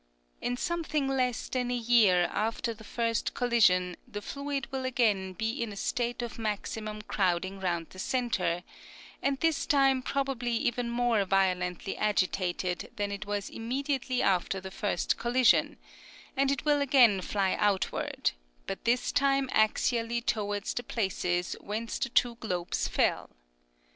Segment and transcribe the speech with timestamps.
[0.41, 5.61] In something less than a year after the first collision the fluid will again be
[5.61, 8.63] in a state of maximum crowding round the centre,
[9.21, 15.17] and this time probably even more violently agitated than it was immediately after the first
[15.17, 15.77] collision;
[16.35, 18.31] and it will again fly outward,
[18.65, 23.29] but this time axially towards the places whence the two globes fell.